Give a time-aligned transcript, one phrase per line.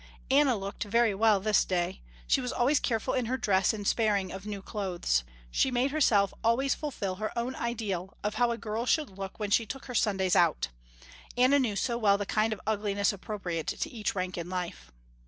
[0.31, 2.01] Anna looked very well this day.
[2.25, 5.23] She was always careful in her dress and sparing of new clothes.
[5.51, 9.51] She made herself always fulfill her own ideal of how a girl should look when
[9.51, 10.69] she took her Sundays out.
[11.37, 14.91] Anna knew so well the kind of ugliness appropriate to each rank in life.